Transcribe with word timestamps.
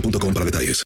detalles. 0.00 0.84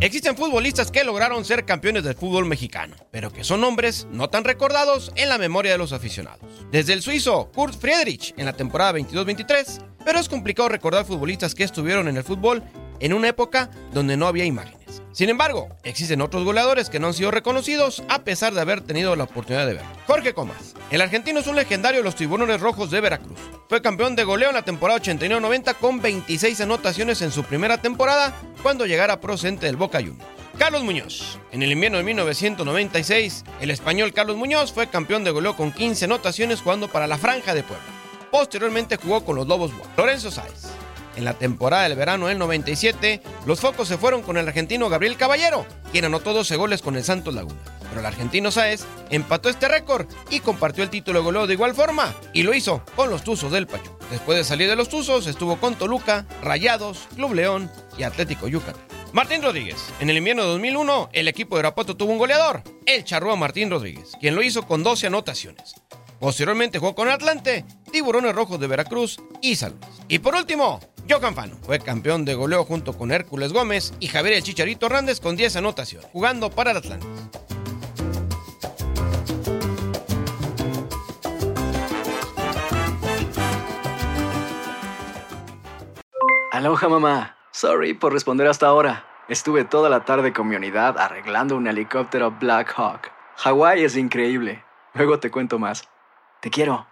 Existen 0.00 0.36
futbolistas 0.36 0.90
que 0.90 1.04
lograron 1.04 1.44
ser 1.44 1.64
campeones 1.64 2.02
del 2.02 2.16
fútbol 2.16 2.44
mexicano, 2.44 2.96
pero 3.12 3.32
que 3.32 3.44
son 3.44 3.60
nombres 3.60 4.08
no 4.10 4.28
tan 4.28 4.42
recordados 4.42 5.12
en 5.14 5.28
la 5.28 5.38
memoria 5.38 5.72
de 5.72 5.78
los 5.78 5.92
aficionados. 5.92 6.40
Desde 6.72 6.92
el 6.92 7.02
suizo 7.02 7.52
Kurt 7.54 7.78
Friedrich 7.78 8.34
en 8.36 8.46
la 8.46 8.52
temporada 8.52 8.98
22-23, 8.98 9.84
pero 10.04 10.18
es 10.18 10.28
complicado 10.28 10.68
recordar 10.68 11.04
futbolistas 11.04 11.54
que 11.54 11.62
estuvieron 11.62 12.08
en 12.08 12.16
el 12.16 12.24
fútbol 12.24 12.64
en 12.98 13.12
una 13.12 13.28
época 13.28 13.70
donde 13.92 14.16
no 14.16 14.26
había 14.26 14.44
imágenes. 14.44 15.02
Sin 15.12 15.28
embargo, 15.28 15.68
existen 15.84 16.20
otros 16.20 16.42
goleadores 16.44 16.88
que 16.88 16.98
no 16.98 17.08
han 17.08 17.14
sido 17.14 17.30
reconocidos 17.30 18.02
a 18.08 18.24
pesar 18.24 18.54
de 18.54 18.60
haber 18.60 18.80
tenido 18.80 19.14
la 19.14 19.24
oportunidad 19.24 19.66
de 19.66 19.74
ver. 19.74 19.84
Jorge 20.06 20.32
Comas. 20.32 20.74
El 20.90 21.00
argentino 21.00 21.40
es 21.40 21.46
un 21.46 21.56
legendario 21.56 22.00
de 22.00 22.04
los 22.04 22.16
tiburones 22.16 22.60
rojos 22.60 22.90
de 22.90 23.00
Veracruz. 23.00 23.38
Fue 23.72 23.80
campeón 23.80 24.14
de 24.14 24.24
goleo 24.24 24.50
en 24.50 24.54
la 24.54 24.66
temporada 24.66 25.00
89-90 25.00 25.76
con 25.76 26.02
26 26.02 26.60
anotaciones 26.60 27.22
en 27.22 27.30
su 27.30 27.42
primera 27.42 27.78
temporada 27.78 28.34
cuando 28.62 28.84
llegara 28.84 29.18
procedente 29.18 29.64
del 29.64 29.76
Boca 29.76 29.98
Juniors. 29.98 30.22
Carlos 30.58 30.82
Muñoz. 30.82 31.38
En 31.52 31.62
el 31.62 31.72
invierno 31.72 31.96
de 31.96 32.04
1996, 32.04 33.44
el 33.62 33.70
español 33.70 34.12
Carlos 34.12 34.36
Muñoz 34.36 34.74
fue 34.74 34.88
campeón 34.88 35.24
de 35.24 35.30
goleo 35.30 35.56
con 35.56 35.72
15 35.72 36.04
anotaciones 36.04 36.60
jugando 36.60 36.88
para 36.88 37.06
la 37.06 37.16
Franja 37.16 37.54
de 37.54 37.62
Puebla. 37.62 37.86
Posteriormente 38.30 38.98
jugó 38.98 39.24
con 39.24 39.36
los 39.36 39.48
Lobos 39.48 39.74
Buap. 39.74 39.96
Lorenzo 39.96 40.30
Sáez. 40.30 40.71
En 41.16 41.24
la 41.24 41.34
temporada 41.34 41.84
del 41.84 41.96
verano 41.96 42.26
del 42.26 42.38
97, 42.38 43.20
los 43.46 43.60
focos 43.60 43.88
se 43.88 43.98
fueron 43.98 44.22
con 44.22 44.36
el 44.36 44.48
argentino 44.48 44.88
Gabriel 44.88 45.16
Caballero, 45.16 45.66
quien 45.90 46.06
anotó 46.06 46.32
12 46.32 46.56
goles 46.56 46.80
con 46.80 46.96
el 46.96 47.04
Santos 47.04 47.34
Laguna. 47.34 47.60
Pero 47.88 48.00
el 48.00 48.06
argentino 48.06 48.50
Sáez 48.50 48.84
empató 49.10 49.50
este 49.50 49.68
récord 49.68 50.06
y 50.30 50.40
compartió 50.40 50.82
el 50.82 50.90
título 50.90 51.18
de 51.18 51.24
goleo 51.24 51.46
de 51.46 51.54
igual 51.54 51.74
forma, 51.74 52.14
y 52.32 52.42
lo 52.42 52.54
hizo 52.54 52.82
con 52.96 53.10
los 53.10 53.22
Tuzos 53.22 53.52
del 53.52 53.66
Pachuca. 53.66 54.06
Después 54.10 54.38
de 54.38 54.44
salir 54.44 54.68
de 54.68 54.76
los 54.76 54.88
Tuzos, 54.88 55.26
estuvo 55.26 55.58
con 55.58 55.74
Toluca, 55.74 56.26
Rayados, 56.42 57.08
Club 57.14 57.34
León 57.34 57.70
y 57.98 58.04
Atlético 58.04 58.48
Yucatán. 58.48 58.82
Martín 59.12 59.42
Rodríguez. 59.42 59.76
En 60.00 60.08
el 60.08 60.16
invierno 60.16 60.42
de 60.42 60.48
2001, 60.48 61.10
el 61.12 61.28
equipo 61.28 61.56
de 61.56 61.60
Irapuato 61.60 61.96
tuvo 61.98 62.12
un 62.12 62.18
goleador, 62.18 62.62
el 62.86 63.04
charrúa 63.04 63.36
Martín 63.36 63.70
Rodríguez, 63.70 64.12
quien 64.18 64.34
lo 64.34 64.42
hizo 64.42 64.66
con 64.66 64.82
12 64.82 65.08
anotaciones. 65.08 65.74
Posteriormente 66.18 66.78
jugó 66.78 66.94
con 66.94 67.08
Atlante, 67.08 67.66
Tiburones 67.90 68.34
Rojos 68.34 68.58
de 68.58 68.68
Veracruz 68.68 69.20
y 69.42 69.56
San. 69.56 69.74
Y 70.08 70.20
por 70.20 70.34
último, 70.34 70.80
Johan 71.12 71.34
Fano 71.34 71.56
fue 71.60 71.78
campeón 71.78 72.24
de 72.24 72.34
goleo 72.34 72.64
junto 72.64 72.94
con 72.96 73.12
Hércules 73.12 73.52
Gómez 73.52 73.92
y 74.00 74.06
Javier 74.06 74.32
el 74.34 74.42
Chicharito 74.42 74.86
Hernández 74.86 75.20
con 75.20 75.36
10 75.36 75.56
anotaciones, 75.56 76.08
jugando 76.10 76.48
para 76.48 76.70
el 76.70 76.78
Atlante. 76.78 77.06
Aloha 86.50 86.88
mamá. 86.88 87.36
Sorry 87.50 87.92
por 87.92 88.14
responder 88.14 88.46
hasta 88.46 88.66
ahora. 88.66 89.04
Estuve 89.28 89.64
toda 89.64 89.90
la 89.90 90.06
tarde 90.06 90.32
con 90.32 90.48
mi 90.48 90.56
unidad 90.56 90.98
arreglando 90.98 91.56
un 91.56 91.66
helicóptero 91.66 92.30
Black 92.30 92.72
Hawk. 92.74 93.10
Hawái 93.36 93.84
es 93.84 93.96
increíble. 93.96 94.64
Luego 94.94 95.18
te 95.18 95.30
cuento 95.30 95.58
más. 95.58 95.86
Te 96.40 96.48
quiero. 96.48 96.91